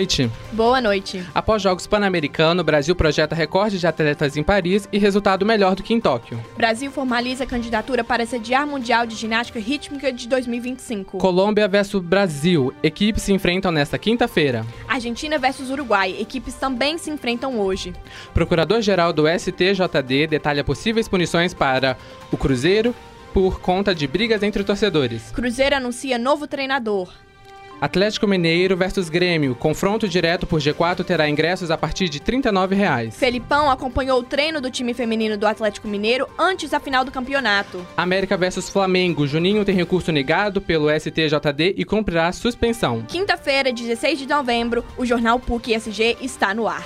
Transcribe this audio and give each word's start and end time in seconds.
noite. 0.00 0.30
Boa 0.52 0.80
noite. 0.80 1.22
Após 1.34 1.60
Jogos 1.60 1.86
Pan-Americano, 1.86 2.64
Brasil 2.64 2.96
projeta 2.96 3.34
recorde 3.34 3.78
de 3.78 3.86
atletas 3.86 4.34
em 4.34 4.42
Paris 4.42 4.88
e 4.90 4.96
resultado 4.96 5.44
melhor 5.44 5.74
do 5.74 5.82
que 5.82 5.92
em 5.92 6.00
Tóquio. 6.00 6.42
Brasil 6.56 6.90
formaliza 6.90 7.44
a 7.44 7.46
candidatura 7.46 8.02
para 8.02 8.24
sediar 8.24 8.66
Mundial 8.66 9.06
de 9.06 9.14
Ginástica 9.14 9.60
Rítmica 9.60 10.10
de 10.10 10.26
2025. 10.26 11.18
Colômbia 11.18 11.68
versus 11.68 12.02
Brasil. 12.02 12.72
Equipes 12.82 13.24
se 13.24 13.32
enfrentam 13.32 13.70
nesta 13.70 13.98
quinta-feira. 13.98 14.64
Argentina 14.88 15.38
versus 15.38 15.68
Uruguai. 15.68 16.16
Equipes 16.18 16.54
também 16.54 16.96
se 16.96 17.10
enfrentam 17.10 17.58
hoje. 17.60 17.92
Procurador-Geral 18.32 19.12
do 19.12 19.24
STJD 19.28 20.26
detalha 20.28 20.64
possíveis 20.64 21.08
punições 21.08 21.52
para 21.52 21.98
o 22.32 22.38
Cruzeiro 22.38 22.94
por 23.34 23.60
conta 23.60 23.94
de 23.94 24.06
brigas 24.06 24.42
entre 24.42 24.64
torcedores. 24.64 25.30
Cruzeiro 25.30 25.76
anuncia 25.76 26.18
novo 26.18 26.46
treinador. 26.46 27.12
Atlético 27.80 28.26
Mineiro 28.26 28.76
versus 28.76 29.08
Grêmio. 29.08 29.54
Confronto 29.54 30.06
direto 30.06 30.46
por 30.46 30.60
G4 30.60 31.02
terá 31.02 31.28
ingressos 31.28 31.70
a 31.70 31.78
partir 31.78 32.10
de 32.10 32.20
39 32.20 32.74
reais. 32.74 33.16
Felipão 33.16 33.70
acompanhou 33.70 34.20
o 34.20 34.22
treino 34.22 34.60
do 34.60 34.70
time 34.70 34.92
feminino 34.92 35.38
do 35.38 35.46
Atlético 35.46 35.88
Mineiro 35.88 36.28
antes 36.38 36.70
da 36.70 36.78
final 36.78 37.04
do 37.04 37.10
campeonato. 37.10 37.86
América 37.96 38.36
versus 38.36 38.68
Flamengo. 38.68 39.26
Juninho 39.26 39.64
tem 39.64 39.74
recurso 39.74 40.12
negado 40.12 40.60
pelo 40.60 40.90
STJD 40.90 41.74
e 41.76 41.84
cumprirá 41.84 42.30
suspensão. 42.32 43.02
Quinta-feira, 43.08 43.72
16 43.72 44.18
de 44.18 44.26
novembro, 44.26 44.84
o 44.98 45.06
jornal 45.06 45.40
PUC 45.40 45.72
SG 45.72 46.18
está 46.20 46.52
no 46.52 46.68
ar. 46.68 46.84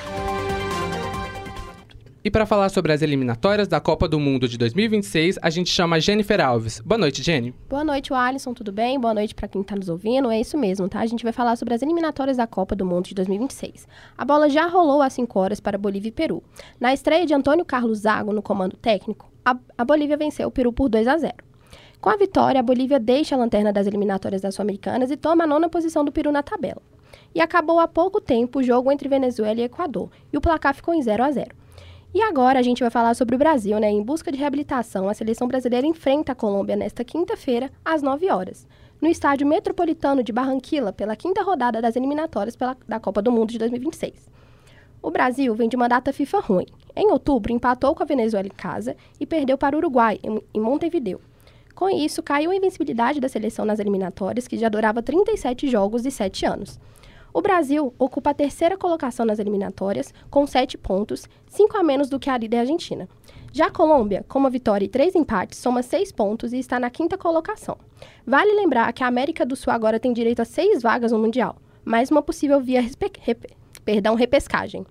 E 2.27 2.31
para 2.31 2.47
falar 2.47 2.71
sobre 2.71 2.91
as 2.91 3.03
eliminatórias 3.03 3.69
da 3.69 3.79
Copa 3.83 4.09
do 4.09 4.19
Mundo 4.19 4.49
de 4.49 4.57
2026, 4.57 5.39
a 5.43 5.51
gente 5.51 5.69
chama 5.69 6.01
Jennifer 6.01 6.41
Alves. 6.41 6.81
Boa 6.81 6.97
noite, 6.97 7.23
Jenny. 7.23 7.55
Boa 7.69 7.85
noite, 7.85 8.15
Alisson, 8.15 8.55
tudo 8.55 8.73
bem? 8.73 8.99
Boa 8.99 9.13
noite 9.13 9.35
para 9.35 9.47
quem 9.47 9.61
está 9.61 9.77
nos 9.77 9.91
ouvindo. 9.91 10.31
É 10.31 10.41
isso 10.41 10.57
mesmo, 10.57 10.89
tá? 10.89 11.01
A 11.01 11.07
gente 11.07 11.23
vai 11.23 11.35
falar 11.35 11.55
sobre 11.57 11.75
as 11.75 11.83
eliminatórias 11.83 12.39
da 12.39 12.47
Copa 12.47 12.75
do 12.75 12.87
Mundo 12.87 13.09
de 13.09 13.15
2026. 13.15 13.87
A 14.17 14.25
bola 14.25 14.49
já 14.49 14.67
rolou 14.67 15.03
às 15.03 15.13
5 15.13 15.39
horas 15.39 15.61
para 15.61 15.77
Bolívia 15.77 16.09
e 16.09 16.13
Peru. 16.13 16.43
Na 16.81 16.95
estreia 16.95 17.27
de 17.27 17.35
Antônio 17.35 17.63
Carlos 17.63 17.99
Zago 17.99 18.33
no 18.33 18.41
comando 18.41 18.75
técnico, 18.75 19.31
a, 19.45 19.55
a 19.77 19.85
Bolívia 19.85 20.17
venceu 20.17 20.49
o 20.49 20.51
Peru 20.51 20.73
por 20.73 20.89
2 20.89 21.07
a 21.07 21.19
0. 21.19 21.35
Com 22.01 22.09
a 22.09 22.17
vitória, 22.17 22.59
a 22.59 22.63
Bolívia 22.63 22.99
deixa 22.99 23.35
a 23.35 23.39
lanterna 23.39 23.71
das 23.71 23.87
eliminatórias 23.87 24.41
das 24.41 24.55
Sul-Americanas 24.55 25.11
e 25.11 25.17
toma 25.19 25.45
a 25.45 25.47
nona 25.47 25.69
posição 25.69 26.03
do 26.03 26.11
Peru 26.11 26.33
na 26.33 26.43
tabela. 26.43 26.81
E 27.35 27.41
acabou 27.43 27.79
há 27.79 27.87
pouco 27.87 28.19
tempo 28.19 28.61
o 28.61 28.63
jogo 28.63 28.91
entre 28.91 29.11
Venezuela 29.11 29.61
e 29.61 29.65
Equador, 29.65 30.09
e 30.33 30.39
o 30.39 30.41
placar 30.41 30.75
ficou 30.75 30.95
em 30.95 31.03
0 31.03 31.23
a 31.23 31.31
0. 31.31 31.64
E 32.15 32.23
agora 32.23 32.61
a 32.61 32.63
gente 32.63 32.79
vai 32.79 32.91
falar 32.91 33.13
sobre 33.15 33.35
o 33.35 33.39
Brasil, 33.39 33.77
né? 33.81 33.91
Em 33.91 34.01
busca 34.01 34.31
de 34.31 34.39
reabilitação, 34.39 35.09
a 35.09 35.15
seleção 35.15 35.49
brasileira 35.49 35.85
enfrenta 35.85 36.31
a 36.31 36.35
Colômbia 36.35 36.77
nesta 36.77 37.03
quinta-feira, 37.03 37.73
às 37.85 38.03
9 38.03 38.31
horas, 38.31 38.69
no 39.01 39.09
estádio 39.09 39.45
metropolitano 39.45 40.23
de 40.23 40.33
Barranquilla, 40.33 40.93
pela 40.93 41.17
quinta 41.17 41.43
rodada 41.43 41.83
das 41.83 41.97
eliminatórias 41.97 42.55
pela, 42.55 42.77
da 42.87 43.01
Copa 43.01 43.21
do 43.21 43.33
Mundo 43.33 43.51
de 43.51 43.59
2026. 43.59 44.31
O 45.03 45.11
Brasil 45.11 45.57
vem 45.57 45.69
de 45.69 45.75
uma 45.75 45.89
data 45.89 46.13
FIFA 46.13 46.39
ruim. 46.39 46.67
Em 46.95 47.11
outubro, 47.11 47.53
empatou 47.53 47.97
com 47.97 48.05
a 48.05 48.07
Venezuela 48.07 48.47
em 48.47 48.57
casa 48.57 48.97
e 49.19 49.27
perdeu 49.27 49.59
para 49.59 49.75
o 49.75 49.79
Uruguai, 49.81 50.21
em, 50.23 50.41
em 50.55 50.61
Montevideo. 50.61 51.21
Com 51.75 51.91
isso, 51.91 52.23
caiu 52.23 52.53
a 52.53 52.57
invencibilidade 52.57 53.19
da 53.19 53.29
seleção 53.29 53.65
nas 53.65 53.81
eliminatórias, 53.81 54.47
que 54.47 54.57
já 54.57 54.69
durava 54.69 55.03
37 55.03 55.69
jogos 55.69 56.07
e 56.07 56.13
7 56.13 56.47
anos. 56.47 56.79
O 57.37 57.43
Brasil 57.43 57.93
ocupa 57.99 58.31
a 58.31 58.35
terceira 58.35 58.79
colocação 58.79 59.27
nas 59.27 59.41
eliminatórias, 59.41 60.15
com 60.31 60.47
sete 60.47 60.79
pontos, 60.79 61.29
cinco 61.49 61.77
a 61.77 61.83
menos 61.83 62.09
do 62.09 62.21
que 62.21 62.31
a 62.31 62.39
líder 62.39 62.59
Argentina. 62.59 63.09
Já 63.53 63.67
a 63.67 63.71
Colômbia, 63.73 64.25
com 64.29 64.39
uma 64.39 64.49
vitória 64.49 64.85
e 64.85 64.89
três 64.89 65.17
empates, 65.17 65.59
soma 65.59 65.83
seis 65.83 66.13
pontos 66.13 66.53
e 66.53 66.61
está 66.61 66.79
na 66.79 66.89
quinta 66.91 67.19
colocação. 67.19 67.77
Vale 68.25 68.53
lembrar 68.53 68.93
que 68.93 69.03
a 69.03 69.09
América 69.09 69.45
do 69.45 69.57
Sul 69.57 69.73
agora 69.73 69.99
tem 69.99 70.13
direito 70.13 70.43
a 70.43 70.45
seis 70.45 70.81
vagas 70.81 71.11
no 71.11 71.19
Mundial, 71.19 71.57
mais 71.85 72.09
uma 72.09 72.23
possível 72.23 72.61
via 72.61 72.81
rep 72.81 73.57
perdão, 73.85 74.15
repescagem. 74.15 74.87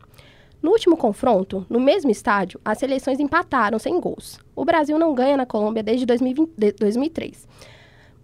No 0.61 0.71
último 0.71 0.97
confronto, 0.97 1.65
no 1.69 1.79
mesmo 1.79 2.11
estádio, 2.11 2.59
as 2.63 2.77
seleções 2.77 3.21
empataram 3.21 3.79
sem 3.79 3.97
gols. 4.01 4.37
O 4.53 4.65
Brasil 4.65 4.99
não 4.99 5.15
ganha 5.15 5.37
na 5.37 5.45
Colômbia 5.45 5.81
desde 5.81 6.05
2020, 6.05 6.73
2003 6.77 7.47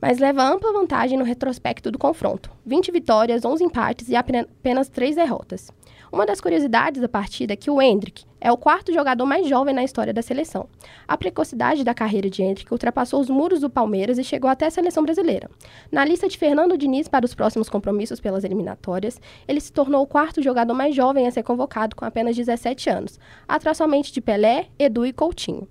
mas 0.01 0.19
leva 0.19 0.43
ampla 0.43 0.73
vantagem 0.73 1.17
no 1.17 1.23
retrospecto 1.23 1.91
do 1.91 1.97
confronto: 1.97 2.51
20 2.65 2.91
vitórias, 2.91 3.45
11 3.45 3.63
empates 3.63 4.09
e 4.09 4.15
apenas 4.15 4.89
3 4.89 5.15
derrotas. 5.15 5.71
Uma 6.11 6.25
das 6.25 6.41
curiosidades 6.41 7.01
da 7.01 7.07
partida 7.07 7.53
é 7.53 7.55
que 7.55 7.69
o 7.69 7.79
Hendrick 7.79 8.25
é 8.41 8.51
o 8.51 8.57
quarto 8.57 8.91
jogador 8.91 9.25
mais 9.27 9.47
jovem 9.47 9.75
na 9.75 9.83
história 9.83 10.11
da 10.11 10.23
seleção. 10.23 10.67
A 11.07 11.15
precocidade 11.15 11.83
da 11.83 11.93
carreira 11.93 12.29
de 12.29 12.41
Hendrick 12.41 12.71
ultrapassou 12.71 13.19
os 13.19 13.29
muros 13.29 13.59
do 13.59 13.69
Palmeiras 13.69 14.17
e 14.17 14.23
chegou 14.23 14.49
até 14.49 14.65
a 14.65 14.71
seleção 14.71 15.03
brasileira. 15.03 15.49
Na 15.91 16.03
lista 16.03 16.27
de 16.27 16.38
Fernando 16.38 16.77
Diniz 16.77 17.07
para 17.07 17.25
os 17.25 17.35
próximos 17.35 17.69
compromissos 17.69 18.19
pelas 18.19 18.43
eliminatórias, 18.43 19.21
ele 19.47 19.59
se 19.59 19.71
tornou 19.71 20.01
o 20.01 20.07
quarto 20.07 20.41
jogador 20.41 20.73
mais 20.73 20.95
jovem 20.95 21.27
a 21.27 21.31
ser 21.31 21.43
convocado 21.43 21.95
com 21.95 22.05
apenas 22.05 22.35
17 22.35 22.89
anos, 22.89 23.19
atrás 23.47 23.77
somente 23.77 24.11
de 24.11 24.21
Pelé, 24.21 24.67
Edu 24.79 25.05
e 25.05 25.13
Coutinho. 25.13 25.67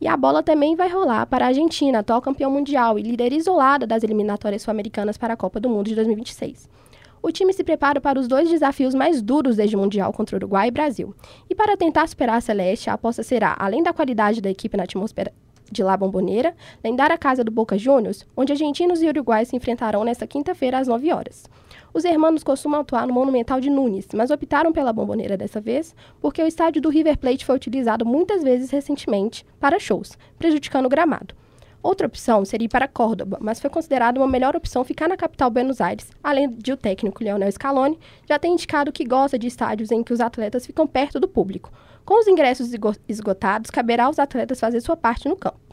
E 0.00 0.06
a 0.06 0.16
bola 0.16 0.42
também 0.42 0.76
vai 0.76 0.88
rolar 0.88 1.26
para 1.26 1.44
a 1.44 1.48
Argentina, 1.48 1.98
atual 1.98 2.22
campeão 2.22 2.50
mundial 2.50 2.98
e 2.98 3.02
líder 3.02 3.32
isolada 3.32 3.86
das 3.86 4.04
eliminatórias 4.04 4.62
sul-americanas 4.62 5.18
para 5.18 5.34
a 5.34 5.36
Copa 5.36 5.58
do 5.58 5.68
Mundo 5.68 5.88
de 5.88 5.96
2026. 5.96 6.68
O 7.20 7.32
time 7.32 7.52
se 7.52 7.64
prepara 7.64 8.00
para 8.00 8.18
os 8.18 8.28
dois 8.28 8.48
desafios 8.48 8.94
mais 8.94 9.20
duros 9.20 9.56
desde 9.56 9.74
o 9.74 9.78
Mundial 9.78 10.12
contra 10.12 10.36
o 10.36 10.38
Uruguai 10.38 10.68
e 10.68 10.70
Brasil. 10.70 11.12
E 11.50 11.54
para 11.54 11.76
tentar 11.76 12.06
superar 12.06 12.36
a 12.36 12.40
Celeste, 12.40 12.88
a 12.88 12.92
aposta 12.92 13.24
será, 13.24 13.56
além 13.58 13.82
da 13.82 13.92
qualidade 13.92 14.40
da 14.40 14.48
equipe 14.48 14.76
na 14.76 14.84
atmosfera 14.84 15.32
de 15.70 15.82
La 15.82 15.96
Bombonera, 15.96 16.54
lembrar 16.82 17.10
a 17.10 17.18
casa 17.18 17.42
do 17.42 17.50
Boca 17.50 17.76
Juniors, 17.76 18.24
onde 18.36 18.52
argentinos 18.52 19.02
e 19.02 19.08
uruguaios 19.08 19.48
se 19.48 19.56
enfrentarão 19.56 20.04
nesta 20.04 20.26
quinta-feira 20.26 20.78
às 20.78 20.88
9 20.88 21.12
horas. 21.12 21.44
Os 21.92 22.04
hermanos 22.04 22.42
costumam 22.42 22.80
atuar 22.80 23.06
no 23.06 23.12
Monumental 23.14 23.60
de 23.60 23.70
Nunes, 23.70 24.08
mas 24.14 24.30
optaram 24.30 24.72
pela 24.72 24.92
bomboneira 24.92 25.36
dessa 25.36 25.60
vez 25.60 25.94
porque 26.20 26.42
o 26.42 26.46
estádio 26.46 26.82
do 26.82 26.90
River 26.90 27.18
Plate 27.18 27.44
foi 27.44 27.56
utilizado 27.56 28.04
muitas 28.04 28.42
vezes 28.42 28.70
recentemente 28.70 29.44
para 29.58 29.78
shows, 29.78 30.16
prejudicando 30.38 30.86
o 30.86 30.88
gramado. 30.90 31.34
Outra 31.82 32.08
opção 32.08 32.44
seria 32.44 32.66
ir 32.66 32.68
para 32.68 32.88
Córdoba, 32.88 33.38
mas 33.40 33.60
foi 33.60 33.70
considerada 33.70 34.18
uma 34.18 34.26
melhor 34.26 34.56
opção 34.56 34.82
ficar 34.82 35.08
na 35.08 35.16
capital 35.16 35.48
Buenos 35.48 35.80
Aires, 35.80 36.10
além 36.22 36.50
de 36.50 36.72
o 36.72 36.76
técnico 36.76 37.22
Lionel 37.22 37.50
Scaloni 37.52 37.98
já 38.28 38.38
ter 38.38 38.48
indicado 38.48 38.92
que 38.92 39.04
gosta 39.04 39.38
de 39.38 39.46
estádios 39.46 39.92
em 39.92 40.02
que 40.02 40.12
os 40.12 40.20
atletas 40.20 40.66
ficam 40.66 40.86
perto 40.86 41.20
do 41.20 41.28
público. 41.28 41.72
Com 42.04 42.18
os 42.18 42.26
ingressos 42.26 42.70
esgotados, 43.08 43.70
caberá 43.70 44.06
aos 44.06 44.18
atletas 44.18 44.58
fazer 44.58 44.80
sua 44.80 44.96
parte 44.96 45.28
no 45.28 45.36
campo. 45.36 45.67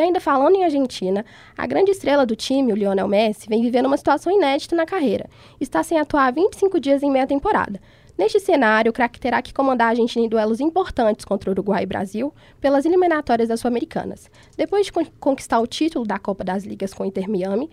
E 0.00 0.02
ainda 0.02 0.18
falando 0.18 0.54
em 0.56 0.64
Argentina, 0.64 1.26
a 1.54 1.66
grande 1.66 1.90
estrela 1.90 2.24
do 2.24 2.34
time, 2.34 2.72
o 2.72 2.74
Lionel 2.74 3.06
Messi, 3.06 3.46
vem 3.46 3.60
vivendo 3.60 3.84
uma 3.84 3.98
situação 3.98 4.32
inédita 4.32 4.74
na 4.74 4.86
carreira. 4.86 5.28
Está 5.60 5.82
sem 5.82 5.98
atuar 5.98 6.28
há 6.28 6.30
25 6.30 6.80
dias 6.80 7.02
em 7.02 7.10
meia 7.10 7.26
temporada. 7.26 7.78
Neste 8.16 8.40
cenário, 8.40 8.88
o 8.88 8.94
craque 8.94 9.20
terá 9.20 9.42
que 9.42 9.52
comandar 9.52 9.88
a 9.88 9.90
Argentina 9.90 10.24
em 10.24 10.28
duelos 10.28 10.58
importantes 10.58 11.26
contra 11.26 11.50
Uruguai 11.50 11.82
e 11.82 11.86
Brasil 11.86 12.32
pelas 12.62 12.86
eliminatórias 12.86 13.50
das 13.50 13.60
Sul-Americanas. 13.60 14.30
Depois 14.56 14.86
de 14.86 14.92
conquistar 15.20 15.60
o 15.60 15.66
título 15.66 16.06
da 16.06 16.18
Copa 16.18 16.42
das 16.42 16.64
Ligas 16.64 16.94
com 16.94 17.02
o 17.02 17.06
Inter 17.06 17.28
Miami, 17.28 17.68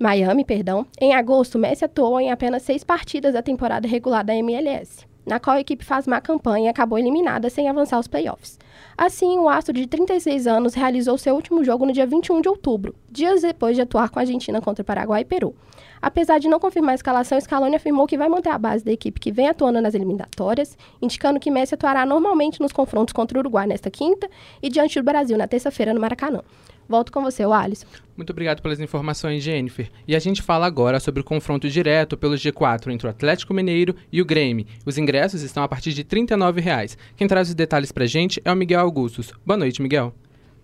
Miami, 0.00 0.46
perdão, 0.46 0.86
em 0.98 1.12
agosto, 1.12 1.58
Messi 1.58 1.84
atuou 1.84 2.18
em 2.18 2.32
apenas 2.32 2.62
seis 2.62 2.82
partidas 2.82 3.34
da 3.34 3.42
temporada 3.42 3.86
regular 3.86 4.24
da 4.24 4.34
MLS 4.34 5.06
na 5.28 5.38
qual 5.38 5.56
a 5.56 5.60
equipe 5.60 5.84
faz 5.84 6.06
má 6.06 6.20
campanha 6.20 6.66
e 6.66 6.68
acabou 6.68 6.98
eliminada 6.98 7.50
sem 7.50 7.68
avançar 7.68 7.96
aos 7.96 8.08
playoffs. 8.08 8.58
Assim, 8.96 9.38
o 9.38 9.48
astro 9.48 9.72
de 9.74 9.86
36 9.86 10.46
anos 10.46 10.74
realizou 10.74 11.16
seu 11.18 11.34
último 11.34 11.62
jogo 11.62 11.86
no 11.86 11.92
dia 11.92 12.06
21 12.06 12.40
de 12.40 12.48
outubro, 12.48 12.94
dias 13.10 13.42
depois 13.42 13.76
de 13.76 13.82
atuar 13.82 14.08
com 14.08 14.18
a 14.18 14.22
Argentina 14.22 14.60
contra 14.60 14.82
Paraguai 14.82 15.20
e 15.20 15.24
Peru. 15.24 15.54
Apesar 16.00 16.38
de 16.38 16.48
não 16.48 16.58
confirmar 16.58 16.92
a 16.92 16.94
escalação, 16.94 17.40
Scaloni 17.40 17.76
afirmou 17.76 18.06
que 18.06 18.16
vai 18.16 18.28
manter 18.28 18.50
a 18.50 18.58
base 18.58 18.84
da 18.84 18.92
equipe 18.92 19.20
que 19.20 19.30
vem 19.30 19.48
atuando 19.48 19.80
nas 19.80 19.94
eliminatórias, 19.94 20.76
indicando 21.02 21.38
que 21.38 21.50
Messi 21.50 21.74
atuará 21.74 22.06
normalmente 22.06 22.60
nos 22.60 22.72
confrontos 22.72 23.12
contra 23.12 23.36
o 23.36 23.40
Uruguai 23.40 23.66
nesta 23.66 23.90
quinta 23.90 24.28
e 24.62 24.68
diante 24.68 24.98
do 24.98 25.04
Brasil 25.04 25.36
na 25.36 25.46
terça-feira 25.46 25.92
no 25.92 26.00
Maracanã. 26.00 26.42
Volto 26.88 27.12
com 27.12 27.22
você, 27.22 27.44
o 27.44 27.52
Alisson. 27.52 27.86
Muito 28.16 28.30
obrigado 28.30 28.62
pelas 28.62 28.80
informações, 28.80 29.42
Jennifer. 29.42 29.90
E 30.06 30.16
a 30.16 30.18
gente 30.18 30.40
fala 30.40 30.66
agora 30.66 30.98
sobre 30.98 31.20
o 31.20 31.24
confronto 31.24 31.68
direto 31.68 32.16
pelo 32.16 32.34
G4 32.34 32.90
entre 32.90 33.06
o 33.06 33.10
Atlético 33.10 33.52
Mineiro 33.52 33.94
e 34.10 34.22
o 34.22 34.24
Grêmio. 34.24 34.64
Os 34.86 34.96
ingressos 34.96 35.42
estão 35.42 35.62
a 35.62 35.68
partir 35.68 35.92
de 35.92 36.02
39 36.02 36.62
reais. 36.62 36.96
Quem 37.14 37.28
traz 37.28 37.48
os 37.48 37.54
detalhes 37.54 37.92
pra 37.92 38.06
gente 38.06 38.40
é 38.42 38.50
o 38.50 38.56
Miguel 38.56 38.80
Augustos. 38.80 39.32
Boa 39.44 39.58
noite, 39.58 39.82
Miguel. 39.82 40.14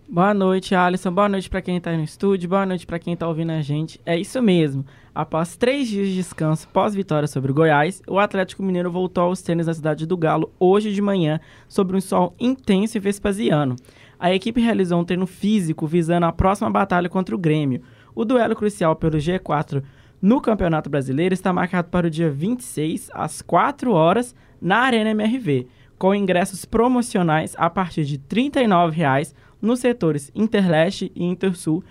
Boa 0.08 0.32
noite, 0.32 0.74
Alisson. 0.74 1.12
Boa 1.12 1.28
noite 1.28 1.50
para 1.50 1.60
quem 1.60 1.76
está 1.76 1.92
no 1.92 2.02
estúdio. 2.02 2.48
Boa 2.48 2.64
noite 2.64 2.86
para 2.86 2.98
quem 2.98 3.12
está 3.12 3.28
ouvindo 3.28 3.52
a 3.52 3.60
gente. 3.60 4.00
É 4.06 4.18
isso 4.18 4.40
mesmo. 4.40 4.84
Após 5.14 5.56
três 5.56 5.88
dias 5.88 6.08
de 6.08 6.14
descanso 6.14 6.68
pós-vitória 6.68 7.28
sobre 7.28 7.52
o 7.52 7.54
Goiás, 7.54 8.02
o 8.08 8.18
Atlético 8.18 8.62
Mineiro 8.62 8.90
voltou 8.90 9.24
aos 9.24 9.42
tênis 9.42 9.66
na 9.66 9.74
cidade 9.74 10.06
do 10.06 10.16
Galo 10.16 10.50
hoje 10.58 10.92
de 10.92 11.00
manhã, 11.00 11.38
sobre 11.68 11.96
um 11.96 12.00
sol 12.00 12.34
intenso 12.40 12.96
e 12.96 13.00
vespasiano 13.00 13.76
a 14.18 14.34
equipe 14.34 14.60
realizou 14.60 15.00
um 15.00 15.04
treino 15.04 15.26
físico 15.26 15.86
visando 15.86 16.26
a 16.26 16.32
próxima 16.32 16.70
batalha 16.70 17.08
contra 17.08 17.34
o 17.34 17.38
Grêmio. 17.38 17.82
O 18.14 18.24
duelo 18.24 18.54
crucial 18.54 18.94
pelo 18.96 19.18
G4 19.18 19.82
no 20.20 20.40
Campeonato 20.40 20.88
Brasileiro 20.88 21.34
está 21.34 21.52
marcado 21.52 21.88
para 21.88 22.06
o 22.06 22.10
dia 22.10 22.30
26, 22.30 23.10
às 23.12 23.42
4 23.42 23.92
horas, 23.92 24.34
na 24.60 24.78
Arena 24.78 25.10
MRV, 25.10 25.66
com 25.98 26.14
ingressos 26.14 26.64
promocionais 26.64 27.54
a 27.58 27.68
partir 27.68 28.04
de 28.04 28.14
R$ 28.14 28.50
39,00 28.50 29.34
nos 29.60 29.80
setores 29.80 30.30
Interleste 30.34 31.12
e 31.14 31.24
Intersul. 31.24 31.84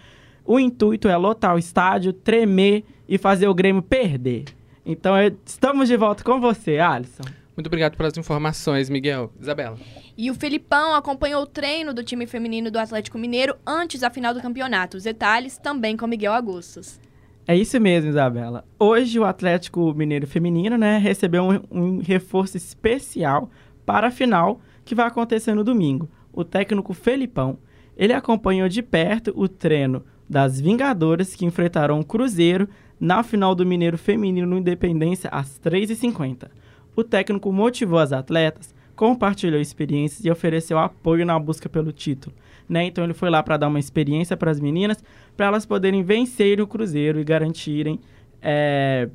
O 0.45 0.59
intuito 0.59 1.07
é 1.07 1.15
lotar 1.15 1.55
o 1.55 1.59
estádio, 1.59 2.11
tremer 2.11 2.83
e 3.07 3.17
fazer 3.17 3.47
o 3.47 3.53
Grêmio 3.53 3.81
perder. 3.81 4.45
Então, 4.85 5.13
estamos 5.45 5.87
de 5.87 5.95
volta 5.95 6.23
com 6.23 6.39
você, 6.41 6.79
Alisson. 6.79 7.23
Muito 7.55 7.67
obrigado 7.67 7.95
pelas 7.95 8.17
informações, 8.17 8.89
Miguel. 8.89 9.31
Isabela. 9.39 9.77
E 10.17 10.31
o 10.31 10.35
Felipão 10.35 10.95
acompanhou 10.95 11.43
o 11.43 11.47
treino 11.47 11.93
do 11.93 12.03
time 12.03 12.25
feminino 12.25 12.71
do 12.71 12.79
Atlético 12.79 13.17
Mineiro 13.17 13.55
antes 13.65 14.01
da 14.01 14.09
final 14.09 14.33
do 14.33 14.41
campeonato. 14.41 14.97
Os 14.97 15.03
detalhes 15.03 15.57
também 15.57 15.95
com 15.95 16.07
Miguel 16.07 16.33
Augustos. 16.33 16.99
É 17.47 17.55
isso 17.55 17.79
mesmo, 17.79 18.09
Isabela. 18.09 18.65
Hoje 18.79 19.19
o 19.19 19.25
Atlético 19.25 19.93
Mineiro 19.93 20.25
Feminino 20.25 20.77
né, 20.77 20.97
recebeu 20.97 21.43
um, 21.43 21.61
um 21.69 21.99
reforço 21.99 22.57
especial 22.57 23.51
para 23.85 24.07
a 24.07 24.11
final 24.11 24.61
que 24.85 24.95
vai 24.95 25.05
acontecer 25.05 25.53
no 25.53 25.63
domingo. 25.63 26.09
O 26.31 26.43
técnico 26.43 26.93
Felipão, 26.93 27.59
ele 27.97 28.13
acompanhou 28.13 28.67
de 28.67 28.81
perto 28.81 29.33
o 29.35 29.47
treino 29.47 30.03
das 30.27 30.59
Vingadoras 30.59 31.35
que 31.35 31.45
enfrentarão 31.45 31.99
o 31.99 32.05
Cruzeiro 32.05 32.67
na 32.99 33.21
final 33.21 33.53
do 33.53 33.65
Mineiro 33.65 33.97
Feminino 33.97 34.47
no 34.47 34.57
Independência 34.57 35.29
às 35.29 35.59
3h50. 35.59 36.49
O 36.95 37.03
técnico 37.03 37.51
motivou 37.51 37.99
as 37.99 38.11
atletas, 38.11 38.73
compartilhou 38.95 39.59
experiências 39.59 40.23
e 40.23 40.29
ofereceu 40.29 40.77
apoio 40.77 41.25
na 41.25 41.37
busca 41.39 41.67
pelo 41.67 41.91
título. 41.91 42.35
Né? 42.67 42.85
Então 42.85 43.03
ele 43.03 43.13
foi 43.13 43.29
lá 43.29 43.41
para 43.43 43.57
dar 43.57 43.67
uma 43.67 43.79
experiência 43.79 44.37
para 44.37 44.51
as 44.51 44.59
meninas, 44.59 45.03
para 45.35 45.47
elas 45.47 45.65
poderem 45.65 46.03
vencer 46.03 46.61
o 46.61 46.67
Cruzeiro 46.67 47.19
e 47.19 47.23
garantirem 47.23 47.99
é, 48.41 49.09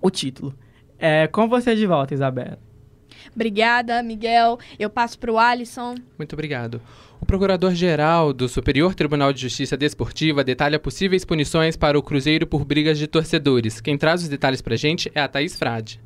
o 0.00 0.10
título. 0.10 0.54
É, 0.98 1.26
com 1.26 1.48
você 1.48 1.74
de 1.74 1.86
volta, 1.86 2.14
Isabela. 2.14 2.58
Obrigada, 3.34 4.02
Miguel. 4.02 4.58
Eu 4.78 4.90
passo 4.90 5.18
para 5.18 5.32
o 5.32 5.38
Alisson. 5.38 5.94
Muito 6.18 6.32
obrigado. 6.34 6.80
O 7.20 7.26
Procurador-Geral 7.26 8.32
do 8.32 8.48
Superior 8.48 8.94
Tribunal 8.94 9.32
de 9.32 9.42
Justiça 9.42 9.76
Desportiva 9.76 10.42
detalha 10.42 10.78
possíveis 10.78 11.24
punições 11.24 11.76
para 11.76 11.98
o 11.98 12.02
Cruzeiro 12.02 12.46
por 12.46 12.64
brigas 12.64 12.98
de 12.98 13.06
torcedores. 13.06 13.80
Quem 13.80 13.96
traz 13.96 14.22
os 14.22 14.28
detalhes 14.28 14.60
para 14.60 14.74
a 14.74 14.78
gente 14.78 15.10
é 15.14 15.20
a 15.20 15.28
Thaís 15.28 15.56
Frade. 15.56 16.00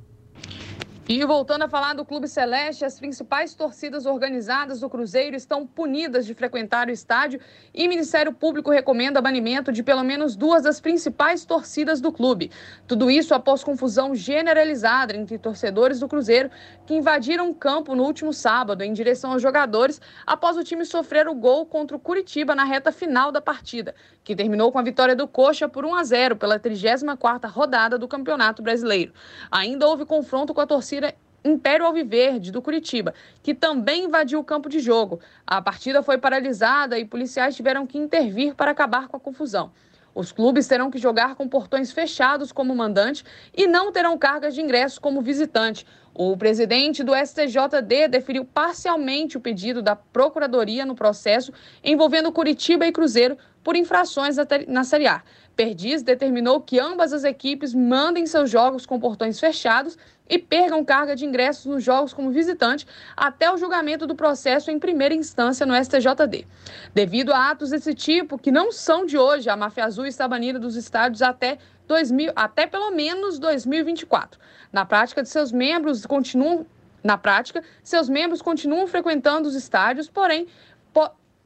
E 1.08 1.25
voltando 1.25 1.62
a 1.62 1.69
falar 1.69 1.94
do 1.94 2.05
Clube 2.05 2.26
Celeste, 2.26 2.85
as 2.85 2.99
principais 2.99 3.55
torcidas 3.55 4.06
organizadas 4.06 4.81
do 4.81 4.91
Cruzeiro 4.91 5.37
estão 5.37 5.64
punidas 5.64 6.26
de 6.26 6.35
frequentar 6.35 6.88
o 6.88 6.91
estádio 6.91 7.38
e 7.73 7.87
o 7.87 7.88
Ministério 7.88 8.32
Público 8.32 8.73
recomenda 8.73 9.20
banimento 9.20 9.70
de 9.70 9.85
pelo 9.85 10.03
menos 10.03 10.35
duas 10.35 10.64
das 10.64 10.81
principais 10.81 11.44
torcidas 11.44 12.00
do 12.00 12.11
clube. 12.11 12.50
Tudo 12.88 13.08
isso 13.08 13.35
após 13.35 13.62
confusão 13.62 14.17
generalizada 14.17 15.17
entre 15.17 15.38
torcedores 15.38 16.00
do 16.00 16.08
Cruzeiro 16.08 16.50
que 16.85 16.94
invadiram 16.94 17.50
o 17.50 17.55
campo 17.55 17.94
no 17.94 18.02
último 18.02 18.32
sábado 18.32 18.82
em 18.82 18.93
direção 18.93 19.31
aos 19.31 19.43
jogadores 19.43 20.00
após 20.26 20.56
o 20.56 20.64
time 20.64 20.85
sofrer 20.85 21.29
o 21.29 21.35
gol 21.37 21.67
contra 21.67 21.97
o 21.97 22.00
Curitiba 22.00 22.52
na 22.52 22.64
reta 22.64 22.91
final 22.91 23.31
da 23.31 23.41
partida, 23.41 23.94
que 24.25 24.35
terminou 24.35 24.73
com 24.73 24.79
a 24.81 24.82
vitória 24.82 25.14
do 25.14 25.29
Coxa 25.29 25.69
por 25.69 25.87
1 25.87 25.94
a 25.94 26.02
0 26.02 26.35
pela 26.35 26.59
34ª 26.59 27.49
rodada 27.49 27.97
do 27.97 28.09
Campeonato 28.09 28.61
Brasileiro. 28.61 29.12
Ainda 29.52 29.87
houve 29.87 30.05
confronto 30.05 30.52
com 30.52 30.61
a 30.61 30.67
torcida 30.67 30.96
Império 31.45 31.87
Alviverde, 31.87 32.51
do 32.51 32.61
Curitiba, 32.61 33.15
que 33.43 33.55
também 33.55 34.05
invadiu 34.05 34.41
o 34.41 34.45
campo 34.45 34.69
de 34.69 34.81
jogo. 34.81 35.21
A 35.47 35.63
partida 35.63 36.03
foi 36.03 36.19
paralisada 36.19 36.99
e 36.99 37.05
policiais 37.05 37.55
tiveram 37.55 37.87
que 37.87 37.99
intervir 37.99 38.55
para 38.55 38.71
acabar 38.71 39.07
com 39.09 39.17
a 39.17 39.21
confusão. 39.21 39.71
Os 40.15 40.33
clubes 40.33 40.67
terão 40.67 40.91
que 40.91 40.99
jogar 40.99 41.35
com 41.35 41.47
portões 41.47 41.93
fechados 41.93 42.51
como 42.51 42.75
mandante 42.75 43.23
e 43.55 43.67
não 43.67 43.93
terão 43.93 44.17
cargas 44.17 44.55
de 44.55 44.63
ingressos 44.63 44.99
como 44.99 45.21
visitante. 45.21 45.87
O 46.15 46.35
presidente 46.35 47.05
do 47.05 47.13
STJD 47.15 48.09
deferiu 48.09 48.43
parcialmente 48.43 49.37
o 49.37 49.41
pedido 49.41 49.83
da 49.83 49.95
Procuradoria 49.95 50.87
no 50.87 50.95
processo 50.95 51.53
envolvendo 51.85 52.33
Curitiba 52.33 52.87
e 52.87 52.93
Cruzeiro 52.93 53.37
por 53.63 53.77
infrações 53.77 54.37
na 54.67 54.85
Série 54.85 55.07
A. 55.07 55.23
Perdiz 55.56 56.03
determinou 56.03 56.61
que 56.61 56.79
ambas 56.79 57.14
as 57.14 57.25
equipes 57.25 57.73
mandem 57.73 58.26
seus 58.26 58.50
jogos 58.50 58.85
com 58.85 59.00
portões 59.00 59.41
fechados 59.41 59.97
e 60.29 60.38
percam 60.38 60.85
carga 60.85 61.17
de 61.17 61.25
ingressos 61.25 61.64
nos 61.64 61.82
jogos 61.82 62.12
como 62.12 62.31
visitante 62.31 62.87
até 63.17 63.50
o 63.50 63.56
julgamento 63.56 64.06
do 64.06 64.14
processo 64.14 64.70
em 64.70 64.79
primeira 64.79 65.14
instância 65.14 65.64
no 65.64 65.75
STJD. 65.75 66.47
Devido 66.93 67.32
a 67.32 67.50
atos 67.50 67.70
desse 67.70 67.94
tipo, 67.94 68.37
que 68.37 68.50
não 68.50 68.70
são 68.70 69.06
de 69.06 69.17
hoje, 69.17 69.49
a 69.49 69.56
Máfia 69.56 69.87
Azul 69.87 70.05
está 70.05 70.29
banida 70.29 70.58
dos 70.58 70.76
estádios 70.76 71.23
até 71.23 71.56
2000, 71.88 72.32
até 72.37 72.67
pelo 72.67 72.91
menos 72.91 73.38
2024. 73.38 74.38
Na 74.70 74.85
prática, 74.85 75.23
de 75.23 75.29
seus 75.31 75.52
membros 75.52 76.05
continuam 76.05 76.67
na 77.02 77.17
prática, 77.17 77.62
seus 77.82 78.09
membros 78.09 78.43
continuam 78.43 78.87
frequentando 78.87 79.49
os 79.49 79.55
estádios, 79.55 80.09
porém 80.09 80.44
po 80.44 80.50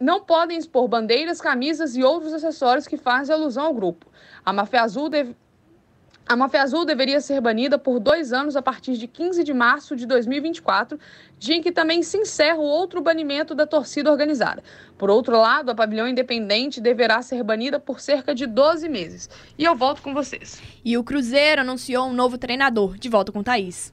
não 0.00 0.22
podem 0.22 0.56
expor 0.56 0.88
bandeiras, 0.88 1.42
camisas 1.42 1.94
e 1.94 2.02
outros 2.02 2.32
acessórios 2.32 2.86
que 2.86 2.96
fazem 2.96 3.34
alusão 3.34 3.66
ao 3.66 3.74
grupo. 3.74 4.06
A 4.44 4.52
Máfia 4.52 4.82
Azul 4.82 5.10
deve... 5.10 5.36
A 6.26 6.62
Azul 6.62 6.84
deveria 6.84 7.20
ser 7.20 7.40
banida 7.40 7.76
por 7.76 7.98
dois 7.98 8.32
anos 8.32 8.54
a 8.54 8.62
partir 8.62 8.92
de 8.96 9.08
15 9.08 9.42
de 9.42 9.52
março 9.52 9.96
de 9.96 10.06
2024, 10.06 10.96
dia 11.36 11.56
em 11.56 11.60
que 11.60 11.72
também 11.72 12.04
se 12.04 12.16
encerra 12.18 12.58
o 12.60 12.62
outro 12.62 13.00
banimento 13.00 13.52
da 13.52 13.66
torcida 13.66 14.12
organizada. 14.12 14.62
Por 14.96 15.10
outro 15.10 15.36
lado, 15.36 15.70
a 15.70 15.74
Pavilhão 15.74 16.06
Independente 16.06 16.80
deverá 16.80 17.20
ser 17.20 17.42
banida 17.42 17.80
por 17.80 17.98
cerca 17.98 18.32
de 18.32 18.46
12 18.46 18.88
meses. 18.88 19.28
E 19.58 19.64
eu 19.64 19.74
volto 19.74 20.02
com 20.02 20.14
vocês. 20.14 20.62
E 20.84 20.96
o 20.96 21.02
Cruzeiro 21.02 21.62
anunciou 21.62 22.06
um 22.06 22.12
novo 22.12 22.38
treinador. 22.38 22.96
De 22.96 23.08
volta 23.08 23.32
com 23.32 23.42
Thaís. 23.42 23.92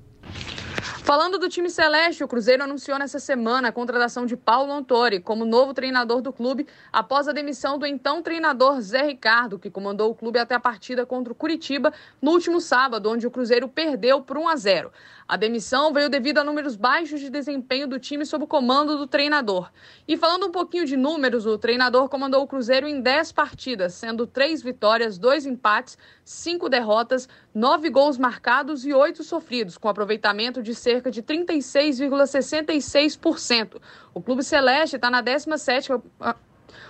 Falando 1.07 1.39
do 1.39 1.47
time 1.47 1.69
celeste, 1.69 2.21
o 2.21 2.27
Cruzeiro 2.27 2.63
anunciou 2.63 2.99
nessa 2.99 3.17
semana 3.17 3.69
a 3.69 3.71
contratação 3.71 4.25
de 4.25 4.35
Paulo 4.35 4.73
Antori 4.73 5.21
como 5.21 5.45
novo 5.45 5.73
treinador 5.73 6.21
do 6.21 6.33
clube 6.33 6.67
após 6.91 7.29
a 7.29 7.31
demissão 7.31 7.79
do 7.79 7.85
então 7.85 8.21
treinador 8.21 8.81
Zé 8.81 9.03
Ricardo, 9.03 9.57
que 9.57 9.71
comandou 9.71 10.11
o 10.11 10.15
clube 10.15 10.37
até 10.37 10.53
a 10.53 10.59
partida 10.59 11.05
contra 11.05 11.31
o 11.31 11.35
Curitiba 11.35 11.93
no 12.21 12.31
último 12.31 12.59
sábado, 12.59 13.09
onde 13.09 13.25
o 13.25 13.31
Cruzeiro 13.31 13.69
perdeu 13.69 14.21
por 14.21 14.37
1 14.37 14.49
a 14.49 14.55
0. 14.57 14.91
A 15.25 15.37
demissão 15.37 15.93
veio 15.93 16.09
devido 16.09 16.39
a 16.39 16.43
números 16.43 16.75
baixos 16.75 17.21
de 17.21 17.29
desempenho 17.29 17.87
do 17.87 17.99
time 17.99 18.25
sob 18.25 18.43
o 18.43 18.47
comando 18.47 18.97
do 18.97 19.07
treinador. 19.07 19.71
E 20.05 20.17
falando 20.17 20.47
um 20.47 20.51
pouquinho 20.51 20.85
de 20.85 20.97
números, 20.97 21.45
o 21.45 21.57
treinador 21.57 22.09
comandou 22.09 22.43
o 22.43 22.47
Cruzeiro 22.47 22.85
em 22.85 22.99
10 22.99 23.31
partidas, 23.31 23.93
sendo 23.93 24.27
3 24.27 24.61
vitórias, 24.61 25.17
2 25.17 25.45
empates, 25.45 25.97
5 26.25 26.67
derrotas, 26.67 27.29
9 27.53 27.89
gols 27.89 28.17
marcados 28.17 28.85
e 28.85 28.93
8 28.93 29.23
sofridos, 29.23 29.77
com 29.77 29.87
aproveitamento 29.87 30.61
de 30.61 30.75
cerca 30.97 31.11
de 31.11 31.21
36,66%. 31.21 33.79
O 34.13 34.21
Clube 34.21 34.43
Celeste 34.43 34.97
está 34.97 35.09
na 35.09 35.23
17ª 35.23 36.01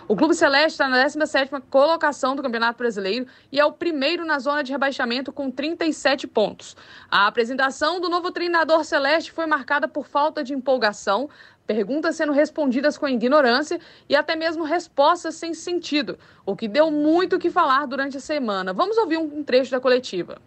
o 0.08 0.16
Clube 0.16 0.34
Celeste 0.34 0.72
está 0.72 0.88
na 0.88 1.06
17ª 1.06 1.62
colocação 1.70 2.34
do 2.34 2.42
Campeonato 2.42 2.78
Brasileiro 2.78 3.28
e 3.52 3.60
é 3.60 3.66
o 3.66 3.74
primeiro 3.74 4.26
na 4.26 4.40
zona 4.40 4.64
de 4.64 4.72
rebaixamento 4.72 5.34
com 5.34 5.52
37 5.52 6.26
pontos. 6.28 6.78
A 7.12 7.28
apresentação 7.28 8.00
do 8.00 8.08
novo 8.08 8.32
treinador 8.32 8.86
Celeste 8.86 9.34
foi 9.34 9.46
marcada 9.46 9.86
por 9.86 10.08
falta 10.08 10.46
de 10.46 10.54
empolgação, 10.54 11.30
perguntas 11.66 12.16
sendo 12.16 12.32
respondidas 12.32 12.98
com 12.98 13.06
ignorância 13.08 13.82
e 14.08 14.16
até 14.16 14.34
mesmo 14.34 14.64
respostas 14.64 15.36
sem 15.36 15.54
sentido, 15.54 16.18
o 16.46 16.56
que 16.56 16.70
deu 16.70 16.90
muito 16.90 17.36
o 17.36 17.40
que 17.40 17.50
falar 17.50 17.86
durante 17.86 18.16
a 18.16 18.22
semana. 18.22 18.72
Vamos 18.72 18.98
ouvir 18.98 19.18
um 19.18 19.44
trecho 19.44 19.72
da 19.72 19.82
coletiva. 19.82 20.38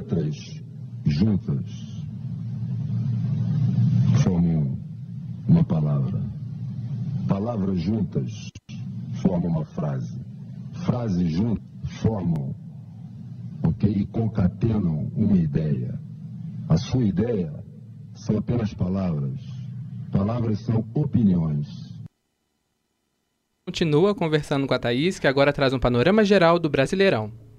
Letras 0.00 0.62
juntas 1.04 1.90
uma 5.46 5.64
palavra. 5.64 6.22
Palavras 7.28 7.80
juntas 7.80 8.50
formam 9.20 9.50
uma 9.50 9.64
frase. 9.64 10.18
Frases 10.86 11.30
juntas 11.32 11.62
formam, 12.00 12.54
ok? 13.62 13.90
E 13.90 14.06
concatenam 14.06 15.10
uma 15.14 15.36
ideia. 15.36 16.00
A 16.68 16.78
sua 16.78 17.04
ideia 17.04 17.52
são 18.14 18.38
apenas 18.38 18.72
palavras. 18.72 19.38
Palavras 20.10 20.60
são 20.60 20.82
opiniões. 20.94 21.68
Continua 23.66 24.14
conversando 24.14 24.66
com 24.66 24.74
a 24.74 24.78
Thaís, 24.78 25.18
que 25.18 25.26
agora 25.26 25.52
traz 25.52 25.74
um 25.74 25.78
panorama 25.78 26.24
geral 26.24 26.58
do 26.58 26.70
Brasileirão. 26.70 27.49